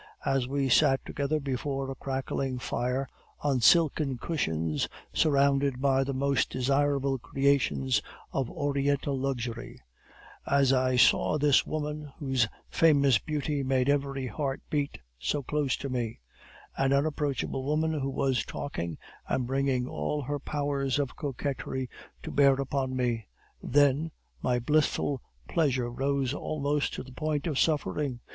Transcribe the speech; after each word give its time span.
As 0.25 0.47
we 0.47 0.67
sat 0.67 1.05
together 1.05 1.39
before 1.39 1.91
a 1.91 1.93
crackling 1.93 2.57
fire, 2.57 3.07
on 3.41 3.61
silken 3.61 4.17
cushions 4.17 4.87
surrounded 5.13 5.79
by 5.79 6.03
the 6.03 6.11
most 6.11 6.49
desirable 6.49 7.19
creations 7.19 8.01
of 8.33 8.49
Oriental 8.49 9.15
luxury; 9.15 9.79
as 10.47 10.73
I 10.73 10.95
saw 10.95 11.37
this 11.37 11.67
woman 11.67 12.11
whose 12.17 12.47
famous 12.67 13.19
beauty 13.19 13.61
made 13.61 13.89
every 13.89 14.25
heart 14.25 14.61
beat, 14.71 14.97
so 15.19 15.43
close 15.43 15.77
to 15.77 15.87
me; 15.87 16.19
an 16.75 16.93
unapproachable 16.93 17.63
woman 17.63 17.93
who 17.93 18.09
was 18.09 18.43
talking 18.43 18.97
and 19.29 19.45
bringing 19.45 19.87
all 19.87 20.23
her 20.23 20.39
powers 20.39 20.97
of 20.97 21.15
coquetry 21.15 21.87
to 22.23 22.31
bear 22.31 22.53
upon 22.55 22.95
me; 22.95 23.27
then 23.61 24.09
my 24.41 24.57
blissful 24.57 25.21
pleasure 25.47 25.91
rose 25.91 26.33
almost 26.33 26.91
to 26.95 27.03
the 27.03 27.13
point 27.13 27.45
of 27.45 27.59
suffering. 27.59 28.19